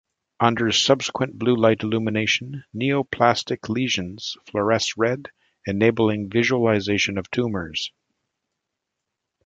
Under 0.39 0.71
subsequent 0.71 1.37
blue 1.37 1.55
light 1.55 1.83
illumination, 1.83 2.63
neoplastic 2.73 3.69
lesions 3.69 4.35
fluoresce 4.47 4.95
red, 4.97 5.29
enabling 5.67 6.31
visualization 6.31 7.19
of 7.19 7.29
tumors. 7.29 7.91